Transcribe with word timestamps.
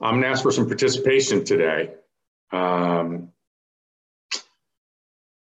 I'm 0.00 0.14
going 0.14 0.22
to 0.22 0.28
ask 0.28 0.42
for 0.42 0.52
some 0.52 0.66
participation 0.66 1.44
today. 1.44 1.94
Um, 2.52 3.30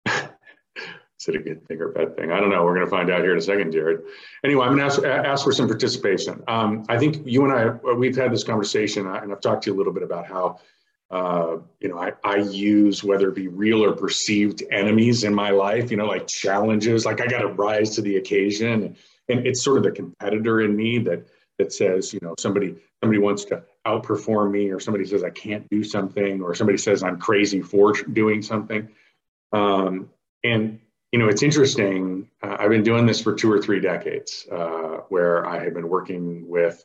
is 0.07 1.29
it 1.29 1.37
a 1.37 1.39
good 1.39 1.67
thing 1.67 1.81
or 1.81 1.91
a 1.91 1.93
bad 1.93 2.17
thing? 2.17 2.33
I 2.33 2.41
don't 2.41 2.51
know. 2.51 2.65
We're 2.65 2.75
going 2.75 2.87
to 2.87 2.91
find 2.91 3.11
out 3.11 3.23
here 3.23 3.33
in 3.33 3.39
a 3.39 3.43
second, 3.43 3.73
Jared. 3.73 4.01
Anyway, 4.45 4.67
I'm 4.67 4.77
going 4.77 4.81
to 4.81 4.85
ask, 4.87 5.03
ask 5.05 5.45
for 5.45 5.53
some 5.53 5.69
participation. 5.69 6.43
Um, 6.49 6.85
I 6.89 6.99
think 6.99 7.23
you 7.25 7.45
and 7.45 7.53
I, 7.53 7.93
we've 7.93 8.17
had 8.17 8.33
this 8.33 8.43
conversation, 8.43 9.07
uh, 9.07 9.21
and 9.23 9.33
I've 9.33 9.41
talked 9.41 9.65
to 9.65 9.71
you 9.71 9.77
a 9.77 9.79
little 9.79 9.93
bit 9.93 10.03
about 10.03 10.27
how, 10.27 10.59
uh, 11.13 11.59
you 11.79 11.89
know, 11.89 11.99
I, 11.99 12.13
I 12.25 12.37
use 12.37 13.05
whether 13.05 13.29
it 13.29 13.37
be 13.37 13.49
real 13.49 13.85
or 13.85 13.93
perceived 13.93 14.65
enemies 14.73 15.23
in 15.23 15.33
my 15.35 15.51
life, 15.51 15.91
you 15.93 15.97
know, 15.97 16.07
like 16.07 16.27
challenges, 16.27 17.05
like 17.05 17.21
I 17.21 17.27
got 17.27 17.41
to 17.41 17.49
rise 17.49 17.95
to 17.97 18.03
the 18.03 18.17
occasion. 18.17 18.97
And 19.29 19.47
it's 19.47 19.63
sort 19.63 19.79
of 19.79 19.85
the 19.85 19.93
competitor 19.93 20.61
in 20.63 20.75
me 20.75 20.99
that 21.01 21.27
that 21.61 21.73
says, 21.73 22.13
you 22.13 22.19
know, 22.23 22.35
somebody 22.39 22.75
somebody 23.03 23.19
wants 23.19 23.45
to 23.47 23.63
outperform 23.87 24.51
me, 24.51 24.71
or 24.71 24.81
somebody 24.81 25.05
says 25.05 25.23
I 25.23 25.31
can't 25.31 25.69
do 25.71 25.85
something, 25.85 26.43
or 26.43 26.55
somebody 26.55 26.79
says 26.79 27.03
I'm 27.03 27.19
crazy 27.19 27.61
for 27.61 27.93
doing 27.93 28.43
something. 28.43 28.89
Um, 29.53 30.11
and 30.43 30.81
you 31.13 31.19
know, 31.19 31.29
it's 31.29 31.43
interesting. 31.43 32.29
Uh, 32.43 32.57
I've 32.59 32.71
been 32.71 32.83
doing 32.83 33.07
this 33.07 33.21
for 33.21 33.35
two 33.35 33.53
or 33.53 33.61
three 33.61 33.81
decades, 33.81 34.47
uh, 34.51 35.03
where 35.09 35.47
I 35.47 35.63
have 35.65 35.75
been 35.75 35.89
working 35.89 36.49
with 36.49 36.85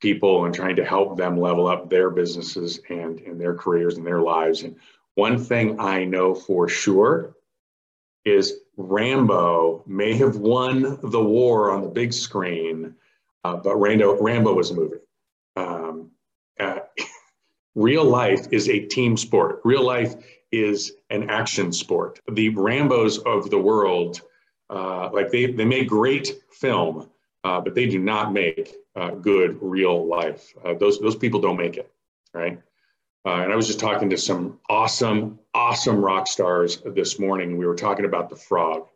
people 0.00 0.44
and 0.44 0.54
trying 0.54 0.76
to 0.76 0.84
help 0.84 1.16
them 1.16 1.38
level 1.38 1.66
up 1.68 1.88
their 1.88 2.10
businesses 2.10 2.80
and, 2.90 3.20
and 3.20 3.40
their 3.40 3.54
careers 3.54 3.96
and 3.96 4.06
their 4.06 4.20
lives. 4.20 4.62
And 4.62 4.76
one 5.14 5.38
thing 5.38 5.80
I 5.80 6.04
know 6.04 6.34
for 6.34 6.68
sure 6.68 7.36
is 8.24 8.54
Rambo 8.76 9.84
may 9.86 10.14
have 10.14 10.36
won 10.36 10.98
the 11.02 11.22
war 11.22 11.70
on 11.70 11.82
the 11.82 11.88
big 11.88 12.12
screen, 12.12 12.94
uh, 13.44 13.56
but 13.56 13.76
Rambo, 13.76 14.20
Rambo 14.20 14.54
was 14.54 14.70
a 14.70 14.74
movie. 14.74 14.98
Um, 15.56 16.10
uh, 16.58 16.80
real 17.74 18.04
life 18.04 18.46
is 18.50 18.68
a 18.68 18.80
team 18.80 19.16
sport. 19.16 19.60
Real 19.64 19.84
life 19.84 20.14
is 20.52 20.92
an 21.10 21.30
action 21.30 21.72
sport. 21.72 22.20
The 22.30 22.50
Rambos 22.50 23.24
of 23.24 23.50
the 23.50 23.58
world, 23.58 24.20
uh, 24.70 25.10
like 25.12 25.30
they, 25.30 25.46
they 25.46 25.64
make 25.64 25.88
great 25.88 26.32
film, 26.52 27.08
uh, 27.44 27.60
but 27.60 27.74
they 27.74 27.86
do 27.86 27.98
not 27.98 28.32
make 28.32 28.74
uh, 28.94 29.10
good 29.10 29.58
real 29.60 30.06
life. 30.06 30.52
Uh, 30.64 30.74
those, 30.74 31.00
those 31.00 31.16
people 31.16 31.40
don't 31.40 31.56
make 31.56 31.76
it, 31.76 31.90
right? 32.34 32.60
And 33.24 33.52
I 33.52 33.56
was 33.56 33.68
just 33.68 33.78
talking 33.78 34.10
to 34.10 34.18
some 34.18 34.58
awesome, 34.68 35.38
awesome 35.54 36.04
rock 36.04 36.26
stars 36.26 36.82
this 36.84 37.20
morning. 37.20 37.56
We 37.56 37.66
were 37.66 37.76
talking 37.76 38.04
about 38.04 38.28
the 38.28 38.36
frog. 38.36 38.88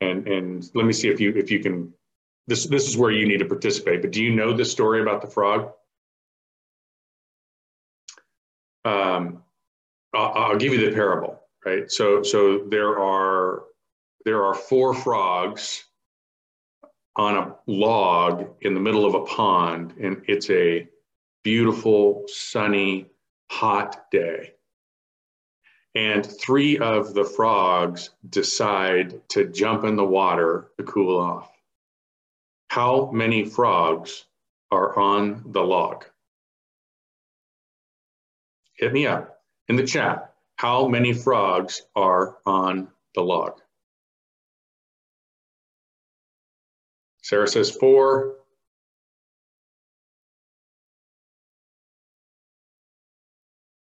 And, 0.00 0.26
and 0.26 0.70
let 0.74 0.86
me 0.86 0.92
see 0.92 1.08
if 1.08 1.20
you, 1.20 1.34
if 1.36 1.50
you 1.50 1.60
can, 1.60 1.92
this, 2.46 2.66
this 2.66 2.88
is 2.88 2.96
where 2.96 3.10
you 3.10 3.26
need 3.26 3.38
to 3.38 3.44
participate, 3.44 4.02
but 4.02 4.12
do 4.12 4.22
you 4.22 4.34
know 4.34 4.52
the 4.52 4.64
story 4.64 5.02
about 5.02 5.20
the 5.20 5.26
frog? 5.26 5.72
Um, 8.84 9.42
I'll, 10.14 10.32
I'll 10.34 10.56
give 10.56 10.72
you 10.72 10.88
the 10.88 10.94
parable, 10.94 11.40
right? 11.64 11.90
So, 11.90 12.22
so 12.22 12.64
there 12.68 12.98
are 12.98 13.64
there 14.24 14.44
are 14.44 14.54
four 14.54 14.92
frogs 14.92 15.84
on 17.14 17.36
a 17.36 17.56
log 17.66 18.48
in 18.60 18.74
the 18.74 18.80
middle 18.80 19.06
of 19.06 19.14
a 19.14 19.24
pond, 19.24 19.94
and 20.00 20.22
it's 20.26 20.50
a 20.50 20.88
beautiful, 21.44 22.24
sunny, 22.26 23.06
hot 23.50 24.10
day. 24.10 24.52
And 25.94 26.26
three 26.26 26.76
of 26.78 27.14
the 27.14 27.24
frogs 27.24 28.10
decide 28.28 29.26
to 29.30 29.46
jump 29.46 29.84
in 29.84 29.96
the 29.96 30.04
water 30.04 30.72
to 30.76 30.84
cool 30.84 31.18
off. 31.18 31.55
How 32.76 33.10
many 33.10 33.46
frogs 33.46 34.26
are 34.70 34.98
on 34.98 35.44
the 35.46 35.62
log? 35.62 36.04
Hit 38.74 38.92
me 38.92 39.06
up 39.06 39.40
in 39.68 39.76
the 39.76 39.86
chat, 39.86 40.34
how 40.56 40.86
many 40.86 41.14
frogs 41.14 41.80
are 41.96 42.36
on 42.44 42.88
the 43.14 43.22
log? 43.22 43.62
Sarah 47.22 47.48
says 47.48 47.70
four. 47.70 48.34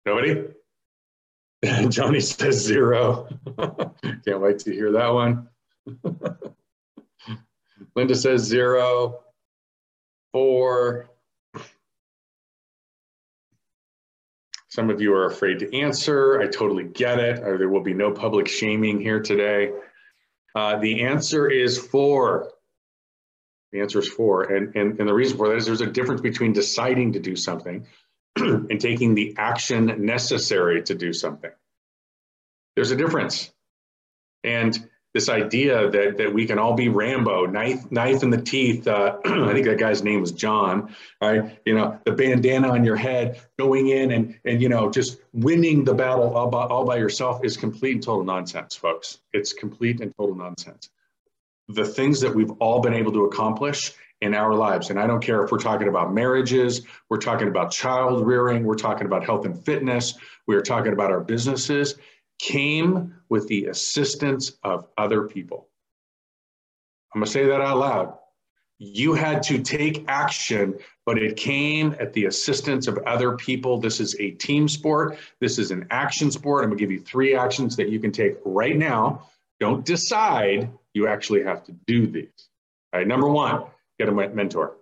Nobody? 0.05 0.49
Johnny 1.91 2.19
says 2.19 2.57
zero. 2.57 3.29
Can't 4.27 4.41
wait 4.41 4.59
to 4.59 4.73
hear 4.73 4.91
that 4.91 5.15
one. 5.15 5.49
Linda 7.95 8.15
says 8.15 8.43
zero, 8.43 9.21
four, 10.33 11.11
Some 14.71 14.89
of 14.89 15.01
you 15.01 15.13
are 15.15 15.27
afraid 15.27 15.59
to 15.59 15.79
answer. 15.81 16.41
I 16.41 16.47
totally 16.47 16.85
get 16.85 17.19
it. 17.19 17.41
Or 17.41 17.59
there 17.59 17.69
will 17.69 17.83
be 17.83 17.93
no 17.93 18.13
public 18.13 18.47
shaming 18.47 19.01
here 19.01 19.21
today. 19.21 19.73
Uh, 20.55 20.79
the 20.79 21.03
answer 21.03 21.51
is 21.51 21.77
four. 21.77 22.53
The 23.73 23.81
answer 23.81 23.99
is 23.99 24.09
four. 24.09 24.45
And, 24.45 24.77
and, 24.77 25.01
and 25.01 25.09
the 25.09 25.15
reason 25.15 25.37
for 25.37 25.49
that 25.49 25.57
is 25.57 25.67
there's 25.67 25.81
a 25.81 25.87
difference 25.87 26.21
between 26.21 26.53
deciding 26.53 27.15
to 27.15 27.21
do 27.21 27.35
something 27.35 27.87
and 28.37 28.81
taking 28.81 29.17
the 29.17 29.35
action 29.39 30.07
necessary 30.07 30.83
to 30.85 30.95
do 30.95 31.13
something. 31.13 31.51
There's 32.77 32.93
a 32.93 32.97
difference. 32.97 33.51
And 34.45 34.89
this 35.13 35.29
idea 35.29 35.91
that, 35.91 36.19
that 36.19 36.33
we 36.33 36.47
can 36.47 36.59
all 36.59 36.75
be 36.75 36.89
Rambo, 36.89 37.47
knife, 37.47 37.91
knife 37.91 38.23
in 38.23 38.31
the 38.31 38.41
teeth. 38.41 38.87
Uh, 38.87 39.17
I 39.25 39.53
think 39.53 39.67
that 39.67 39.79
guy's 39.79 40.03
name 40.03 40.21
was 40.21 40.33
John, 40.33 40.95
right? 41.21 41.59
You 41.65 41.75
know, 41.75 41.99
the 42.05 42.13
bandana 42.13 42.71
on 42.71 42.85
your 42.85 42.97
head, 42.97 43.41
going 43.59 43.89
in 43.89 44.13
and, 44.13 44.39
and 44.45 44.63
you 44.63 44.69
know, 44.69 44.91
just 44.91 45.19
winning 45.33 45.85
the 45.85 45.95
battle 45.95 46.37
all 46.37 46.49
by, 46.49 46.65
all 46.65 46.85
by 46.85 46.97
yourself 46.97 47.45
is 47.45 47.57
complete 47.57 47.95
and 47.95 48.03
total 48.03 48.25
nonsense, 48.25 48.77
folks. 48.77 49.19
It's 49.33 49.53
complete 49.53 50.01
and 50.01 50.15
total 50.17 50.37
nonsense. 50.37 50.91
The 51.69 51.85
things 51.85 52.21
that 52.21 52.35
we've 52.35 52.51
all 52.61 52.81
been 52.81 52.95
able 52.95 53.13
to 53.13 53.25
accomplish 53.25 53.93
in 54.21 54.35
our 54.35 54.55
lives, 54.55 54.91
and 54.91 55.01
I 55.01 55.07
don't 55.07 55.23
care 55.23 55.43
if 55.43 55.51
we're 55.51 55.59
talking 55.59 55.89
about 55.89 56.13
marriages, 56.13 56.83
we're 57.09 57.19
talking 57.19 57.49
about 57.49 57.73
child 57.73 58.27
rearing, 58.27 58.65
we're 58.65 58.75
talking 58.75 59.07
about 59.07 59.25
health 59.25 59.47
and 59.47 59.65
fitness, 59.65 60.15
we're 60.47 60.61
talking 60.61 60.93
about 60.93 61.11
our 61.11 61.21
businesses, 61.21 61.97
came 62.41 63.15
with 63.29 63.47
the 63.49 63.67
assistance 63.67 64.53
of 64.63 64.87
other 64.97 65.29
people. 65.29 65.69
I'm 67.15 67.21
going 67.21 67.27
to 67.27 67.33
say 67.33 67.45
that 67.47 67.61
out 67.61 67.79
loud. 67.79 68.17
You 68.79 69.13
had 69.13 69.43
to 69.45 69.63
take 69.63 70.05
action, 70.09 70.79
but 71.05 71.19
it 71.19 71.37
came 71.37 71.95
at 72.01 72.15
the 72.15 72.25
assistance 72.25 72.87
of 72.87 72.97
other 73.07 73.37
people. 73.37 73.79
This 73.79 74.01
is 74.01 74.17
a 74.19 74.31
team 74.33 74.69
sport. 74.69 75.19
This 75.39 75.59
is 75.59 75.71
an 75.71 75.87
action 75.91 76.31
sport. 76.31 76.65
I'm 76.65 76.71
going 76.71 76.79
to 76.79 76.83
give 76.83 76.91
you 76.91 77.01
three 77.01 77.37
actions 77.37 77.77
that 77.77 77.91
you 77.91 78.01
can 78.01 78.11
take 78.11 78.37
right 78.45 78.77
now. 78.77 79.27
Don't 79.59 79.85
decide, 79.85 80.71
you 80.95 81.07
actually 81.07 81.43
have 81.43 81.63
to 81.65 81.73
do 81.87 82.07
these. 82.07 82.49
All 82.93 83.01
right, 83.01 83.07
number 83.07 83.29
one, 83.29 83.65
get 83.99 84.09
a 84.09 84.13
mentor. 84.13 84.77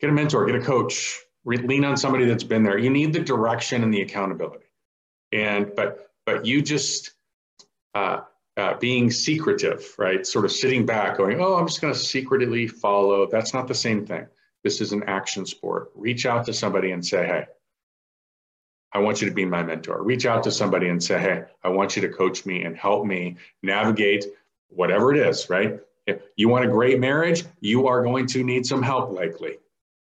Get 0.00 0.10
a 0.10 0.12
mentor, 0.12 0.46
get 0.46 0.56
a 0.56 0.60
coach, 0.60 1.20
lean 1.44 1.84
on 1.84 1.96
somebody 1.96 2.24
that's 2.24 2.42
been 2.42 2.64
there. 2.64 2.76
You 2.76 2.90
need 2.90 3.12
the 3.12 3.20
direction 3.20 3.84
and 3.84 3.94
the 3.94 4.02
accountability. 4.02 4.66
And 5.30 5.72
but 5.76 6.09
but 6.26 6.46
you 6.46 6.62
just 6.62 7.12
uh, 7.94 8.20
uh, 8.56 8.74
being 8.78 9.10
secretive, 9.10 9.94
right? 9.98 10.26
Sort 10.26 10.44
of 10.44 10.52
sitting 10.52 10.86
back, 10.86 11.16
going, 11.16 11.40
"Oh, 11.40 11.54
I'm 11.54 11.66
just 11.66 11.80
going 11.80 11.92
to 11.92 11.98
secretly 11.98 12.66
follow." 12.66 13.26
That's 13.26 13.54
not 13.54 13.68
the 13.68 13.74
same 13.74 14.06
thing. 14.06 14.26
This 14.62 14.80
is 14.80 14.92
an 14.92 15.04
action 15.04 15.46
sport. 15.46 15.90
Reach 15.94 16.26
out 16.26 16.44
to 16.46 16.52
somebody 16.52 16.90
and 16.92 17.04
say, 17.04 17.26
"Hey, 17.26 17.46
I 18.92 18.98
want 18.98 19.22
you 19.22 19.28
to 19.28 19.34
be 19.34 19.44
my 19.44 19.62
mentor." 19.62 20.02
Reach 20.02 20.26
out 20.26 20.42
to 20.44 20.50
somebody 20.50 20.88
and 20.88 21.02
say, 21.02 21.18
"Hey, 21.18 21.44
I 21.64 21.68
want 21.68 21.96
you 21.96 22.02
to 22.02 22.08
coach 22.08 22.44
me 22.44 22.62
and 22.62 22.76
help 22.76 23.06
me 23.06 23.36
navigate 23.62 24.26
whatever 24.68 25.14
it 25.14 25.18
is." 25.18 25.48
Right? 25.48 25.80
If 26.06 26.22
you 26.36 26.48
want 26.48 26.64
a 26.64 26.68
great 26.68 26.98
marriage, 26.98 27.44
you 27.60 27.86
are 27.86 28.02
going 28.02 28.26
to 28.28 28.42
need 28.42 28.66
some 28.66 28.82
help, 28.82 29.12
likely. 29.12 29.58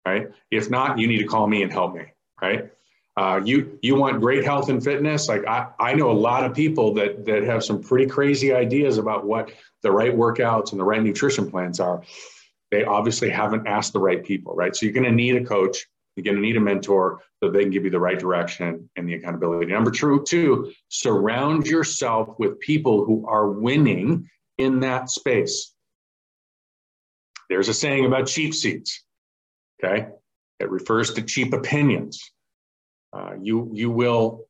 Right? 0.06 0.28
If 0.50 0.70
not, 0.70 0.98
you 0.98 1.06
need 1.06 1.18
to 1.18 1.26
call 1.26 1.46
me 1.46 1.62
and 1.62 1.72
help 1.72 1.94
me. 1.94 2.06
Right? 2.40 2.72
Uh, 3.18 3.40
you 3.44 3.76
you 3.82 3.96
want 3.96 4.20
great 4.20 4.44
health 4.44 4.68
and 4.68 4.82
fitness? 4.84 5.28
Like 5.28 5.44
I, 5.44 5.66
I 5.80 5.94
know 5.94 6.08
a 6.08 6.12
lot 6.12 6.44
of 6.44 6.54
people 6.54 6.94
that 6.94 7.24
that 7.26 7.42
have 7.42 7.64
some 7.64 7.82
pretty 7.82 8.06
crazy 8.06 8.52
ideas 8.54 8.96
about 8.96 9.26
what 9.26 9.50
the 9.82 9.90
right 9.90 10.14
workouts 10.14 10.70
and 10.70 10.78
the 10.78 10.84
right 10.84 11.02
nutrition 11.02 11.50
plans 11.50 11.80
are. 11.80 12.04
They 12.70 12.84
obviously 12.84 13.28
haven't 13.28 13.66
asked 13.66 13.92
the 13.92 13.98
right 13.98 14.24
people 14.24 14.54
right? 14.54 14.76
So 14.76 14.86
you're 14.86 14.92
going 14.92 15.10
to 15.10 15.10
need 15.10 15.34
a 15.34 15.44
coach 15.44 15.84
you're 16.14 16.22
going 16.22 16.36
to 16.36 16.42
need 16.42 16.56
a 16.56 16.60
mentor 16.60 17.20
so 17.42 17.50
they 17.50 17.62
can 17.62 17.70
give 17.70 17.84
you 17.84 17.90
the 17.90 17.98
right 17.98 18.18
direction 18.18 18.88
and 18.94 19.08
the 19.08 19.14
accountability. 19.14 19.72
Number 19.72 19.90
two 19.90 20.24
two 20.24 20.72
surround 20.88 21.66
yourself 21.66 22.38
with 22.38 22.60
people 22.60 23.04
who 23.04 23.26
are 23.26 23.48
winning 23.48 24.30
in 24.58 24.80
that 24.80 25.10
space. 25.10 25.74
There's 27.48 27.68
a 27.68 27.74
saying 27.74 28.04
about 28.04 28.28
cheap 28.28 28.54
seats 28.54 29.02
okay? 29.82 30.06
It 30.60 30.70
refers 30.70 31.14
to 31.14 31.22
cheap 31.22 31.52
opinions 31.52 32.30
uh, 33.12 33.32
you 33.40 33.70
you 33.72 33.90
will 33.90 34.46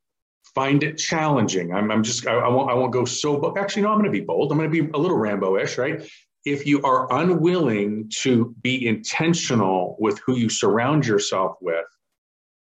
find 0.54 0.82
it 0.82 0.96
challenging. 0.96 1.72
I'm, 1.72 1.90
I'm 1.90 2.02
just 2.02 2.26
I, 2.26 2.34
I, 2.34 2.48
won't 2.48 2.70
I 2.70 2.74
won't 2.74 2.92
go 2.92 3.04
so 3.04 3.38
but 3.38 3.58
actually 3.58 3.82
no 3.82 3.88
I'm 3.88 3.98
going 3.98 4.12
to 4.12 4.18
be 4.18 4.24
bold. 4.24 4.50
I'm 4.50 4.58
going 4.58 4.70
to 4.70 4.82
be 4.82 4.90
a 4.90 4.98
little 4.98 5.16
Rambo-ish, 5.16 5.78
right? 5.78 6.08
If 6.44 6.66
you 6.66 6.82
are 6.82 7.12
unwilling 7.12 8.10
to 8.20 8.54
be 8.62 8.86
intentional 8.86 9.96
with 9.98 10.18
who 10.20 10.36
you 10.36 10.48
surround 10.48 11.06
yourself 11.06 11.56
with, 11.60 11.84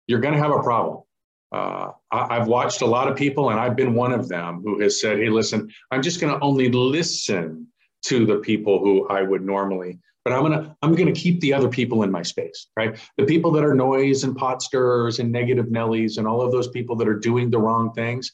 you're 0.06 0.20
going 0.20 0.34
to 0.34 0.40
have 0.40 0.52
a 0.52 0.62
problem. 0.62 1.02
Uh, 1.52 1.92
I, 2.12 2.34
have 2.34 2.48
watched 2.48 2.82
a 2.82 2.86
lot 2.86 3.08
of 3.08 3.16
people, 3.16 3.50
and 3.50 3.58
I've 3.58 3.76
been 3.76 3.94
one 3.94 4.12
of 4.12 4.28
them 4.28 4.62
who 4.62 4.80
has 4.80 5.00
said, 5.00 5.18
"Hey, 5.18 5.30
listen, 5.30 5.70
I'm 5.90 6.02
just 6.02 6.20
going 6.20 6.32
to 6.32 6.44
only 6.44 6.70
listen 6.70 7.66
to 8.06 8.26
the 8.26 8.36
people 8.36 8.78
who 8.78 9.08
I 9.08 9.22
would 9.22 9.42
normally, 9.42 9.98
but 10.24 10.32
I'm 10.32 10.42
gonna 10.42 10.76
I'm 10.82 10.94
gonna 10.94 11.12
keep 11.12 11.40
the 11.40 11.54
other 11.54 11.68
people 11.68 12.02
in 12.02 12.10
my 12.10 12.22
space, 12.22 12.68
right? 12.76 12.98
The 13.16 13.24
people 13.24 13.50
that 13.52 13.64
are 13.64 13.74
noise 13.74 14.24
and 14.24 14.36
pot 14.36 14.62
stirrers 14.62 15.18
and 15.18 15.32
negative 15.32 15.66
Nellies 15.66 16.18
and 16.18 16.26
all 16.26 16.42
of 16.42 16.52
those 16.52 16.68
people 16.68 16.96
that 16.96 17.08
are 17.08 17.18
doing 17.18 17.50
the 17.50 17.58
wrong 17.58 17.92
things. 17.92 18.32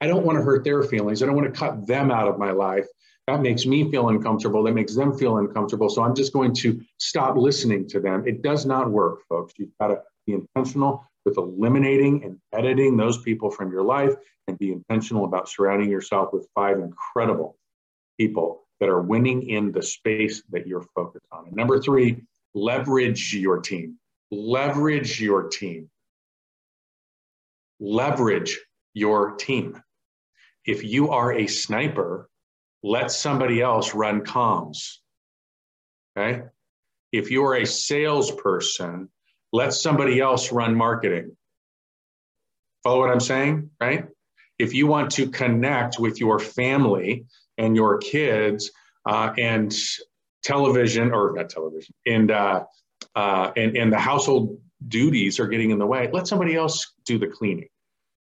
I 0.00 0.06
don't 0.06 0.24
want 0.24 0.38
to 0.38 0.44
hurt 0.44 0.64
their 0.64 0.82
feelings. 0.82 1.22
I 1.22 1.26
don't 1.26 1.36
want 1.36 1.52
to 1.52 1.58
cut 1.58 1.86
them 1.86 2.10
out 2.10 2.28
of 2.28 2.38
my 2.38 2.50
life. 2.50 2.86
That 3.26 3.40
makes 3.40 3.64
me 3.64 3.90
feel 3.90 4.10
uncomfortable. 4.10 4.62
That 4.62 4.74
makes 4.74 4.94
them 4.94 5.16
feel 5.16 5.38
uncomfortable. 5.38 5.88
So 5.88 6.02
I'm 6.02 6.14
just 6.14 6.32
going 6.32 6.54
to 6.56 6.80
stop 6.98 7.36
listening 7.36 7.88
to 7.88 8.00
them. 8.00 8.26
It 8.26 8.42
does 8.42 8.66
not 8.66 8.90
work, 8.90 9.20
folks. 9.28 9.54
You've 9.56 9.76
got 9.80 9.88
to 9.88 10.02
be 10.26 10.34
intentional 10.34 11.06
with 11.24 11.38
eliminating 11.38 12.22
and 12.24 12.38
editing 12.52 12.96
those 12.96 13.18
people 13.22 13.50
from 13.50 13.72
your 13.72 13.82
life 13.82 14.14
and 14.46 14.58
be 14.58 14.72
intentional 14.72 15.24
about 15.24 15.48
surrounding 15.48 15.90
yourself 15.90 16.34
with 16.34 16.46
five 16.54 16.78
incredible 16.78 17.56
people 18.18 18.63
that 18.80 18.88
are 18.88 19.00
winning 19.00 19.48
in 19.48 19.72
the 19.72 19.82
space 19.82 20.42
that 20.50 20.66
you're 20.66 20.86
focused 20.94 21.26
on. 21.32 21.46
And 21.46 21.56
number 21.56 21.80
three, 21.80 22.22
leverage 22.54 23.34
your 23.34 23.60
team. 23.60 23.98
Leverage 24.30 25.20
your 25.20 25.48
team. 25.48 25.90
Leverage 27.80 28.58
your 28.94 29.32
team. 29.32 29.82
If 30.64 30.82
you 30.82 31.10
are 31.10 31.32
a 31.32 31.46
sniper, 31.46 32.28
let 32.82 33.10
somebody 33.10 33.60
else 33.60 33.94
run 33.94 34.22
comms. 34.22 34.98
Okay. 36.16 36.42
If 37.12 37.30
you 37.30 37.44
are 37.44 37.56
a 37.56 37.66
salesperson, 37.66 39.08
let 39.52 39.72
somebody 39.72 40.20
else 40.20 40.52
run 40.52 40.74
marketing. 40.74 41.36
Follow 42.82 43.00
what 43.00 43.10
I'm 43.10 43.20
saying? 43.20 43.70
Right? 43.80 44.06
If 44.58 44.74
you 44.74 44.86
want 44.86 45.12
to 45.12 45.30
connect 45.30 45.98
with 45.98 46.20
your 46.20 46.38
family 46.38 47.26
and 47.58 47.76
your 47.76 47.98
kids 47.98 48.70
uh, 49.06 49.32
and 49.38 49.74
television 50.42 51.12
or 51.12 51.32
not 51.34 51.48
television 51.48 51.94
and 52.06 52.30
uh, 52.30 52.64
uh, 53.14 53.52
and 53.56 53.76
and 53.76 53.92
the 53.92 53.98
household 53.98 54.58
duties 54.88 55.40
are 55.40 55.46
getting 55.46 55.70
in 55.70 55.78
the 55.78 55.86
way 55.86 56.08
let 56.12 56.26
somebody 56.26 56.54
else 56.54 56.94
do 57.04 57.18
the 57.18 57.26
cleaning. 57.26 57.68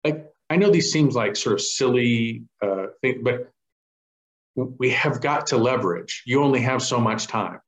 Like 0.03 0.25
i 0.49 0.55
know 0.55 0.69
these 0.69 0.91
seems 0.91 1.15
like 1.15 1.35
sort 1.35 1.53
of 1.53 1.61
silly 1.61 2.43
uh, 2.61 2.87
thing 3.01 3.23
but 3.23 3.51
we 4.55 4.89
have 4.89 5.21
got 5.21 5.45
to 5.47 5.57
leverage. 5.57 6.23
You 6.25 6.41
only 6.41 6.61
have 6.61 6.81
so 6.81 6.99
much 6.99 7.27
time. 7.27 7.59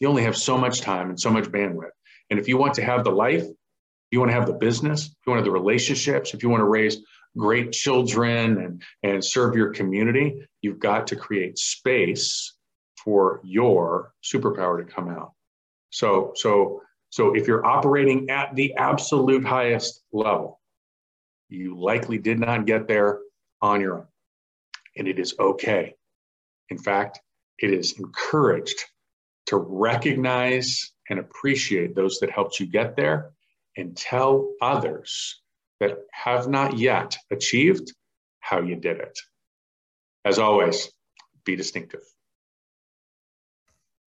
You 0.00 0.08
only 0.08 0.22
have 0.22 0.34
so 0.34 0.56
much 0.56 0.80
time 0.80 1.10
and 1.10 1.20
so 1.20 1.28
much 1.28 1.44
bandwidth. 1.44 1.90
And 2.30 2.40
if 2.40 2.48
you 2.48 2.56
want 2.56 2.72
to 2.74 2.82
have 2.82 3.04
the 3.04 3.10
life 3.10 3.44
you 4.10 4.20
want 4.20 4.30
to 4.30 4.34
have 4.34 4.46
the 4.46 4.52
business 4.52 5.14
you 5.26 5.30
want 5.30 5.38
to 5.38 5.40
have 5.40 5.44
the 5.44 5.50
relationships 5.50 6.34
if 6.34 6.42
you 6.42 6.48
want 6.48 6.60
to 6.60 6.64
raise 6.64 6.98
great 7.36 7.72
children 7.72 8.58
and, 8.58 8.82
and 9.02 9.24
serve 9.24 9.54
your 9.54 9.70
community, 9.70 10.46
you've 10.62 10.78
got 10.78 11.06
to 11.08 11.16
create 11.16 11.58
space 11.58 12.54
for 13.02 13.40
your 13.44 14.12
superpower 14.24 14.84
to 14.84 14.92
come 14.92 15.08
out. 15.08 15.32
So, 15.90 16.32
so, 16.34 16.82
so 17.10 17.34
if 17.34 17.46
you're 17.46 17.64
operating 17.64 18.30
at 18.30 18.54
the 18.54 18.74
absolute 18.74 19.44
highest 19.44 20.02
level, 20.12 20.60
you 21.48 21.78
likely 21.78 22.18
did 22.18 22.40
not 22.40 22.66
get 22.66 22.88
there 22.88 23.20
on 23.62 23.80
your 23.80 23.98
own. 23.98 24.06
And 24.96 25.06
it 25.06 25.18
is 25.18 25.34
okay. 25.38 25.94
In 26.70 26.78
fact, 26.78 27.20
it 27.58 27.72
is 27.72 27.98
encouraged 27.98 28.82
to 29.46 29.56
recognize 29.56 30.92
and 31.08 31.18
appreciate 31.18 31.94
those 31.94 32.18
that 32.18 32.30
helped 32.30 32.58
you 32.58 32.66
get 32.66 32.96
there 32.96 33.30
and 33.76 33.96
tell 33.96 34.50
others 34.60 35.40
that 35.80 35.98
have 36.12 36.48
not 36.48 36.78
yet 36.78 37.16
achieved 37.30 37.92
how 38.40 38.62
you 38.62 38.76
did 38.76 38.98
it. 38.98 39.18
As 40.24 40.38
always, 40.38 40.90
be 41.44 41.56
distinctive. 41.56 42.02